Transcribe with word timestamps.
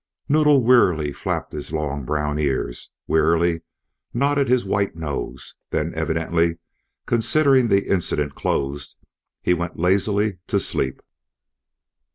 Noddle 0.27 0.63
wearily 0.63 1.13
flapped 1.13 1.51
his 1.51 1.71
long 1.71 2.05
brown 2.05 2.39
ears, 2.39 2.89
wearily 3.05 3.61
nodded 4.15 4.47
his 4.49 4.65
white 4.65 4.95
nose; 4.95 5.57
then 5.69 5.93
evidently 5.93 6.57
considering 7.05 7.67
the 7.67 7.85
incident 7.87 8.33
closed, 8.33 8.95
he 9.43 9.53
went 9.53 9.77
lazily 9.77 10.39
to 10.47 10.59
sleep. 10.59 11.03